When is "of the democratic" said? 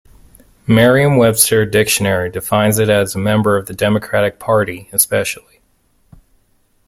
3.55-4.39